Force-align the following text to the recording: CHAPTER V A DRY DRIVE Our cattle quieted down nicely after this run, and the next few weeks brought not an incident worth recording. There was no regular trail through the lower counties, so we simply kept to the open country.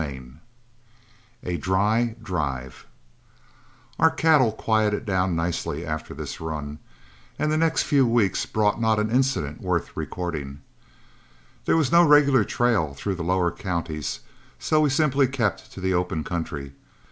CHAPTER 0.01 0.19
V 1.43 1.53
A 1.53 1.57
DRY 1.57 2.15
DRIVE 2.23 2.87
Our 3.99 4.09
cattle 4.09 4.51
quieted 4.51 5.05
down 5.05 5.35
nicely 5.35 5.85
after 5.85 6.15
this 6.15 6.41
run, 6.41 6.79
and 7.37 7.51
the 7.51 7.57
next 7.59 7.83
few 7.83 8.07
weeks 8.07 8.47
brought 8.47 8.81
not 8.81 8.97
an 8.97 9.11
incident 9.11 9.61
worth 9.61 9.95
recording. 9.95 10.61
There 11.65 11.77
was 11.77 11.91
no 11.91 12.03
regular 12.03 12.43
trail 12.43 12.95
through 12.95 13.13
the 13.13 13.23
lower 13.23 13.51
counties, 13.51 14.21
so 14.57 14.81
we 14.81 14.89
simply 14.89 15.27
kept 15.27 15.71
to 15.73 15.79
the 15.79 15.93
open 15.93 16.23
country. 16.23 16.73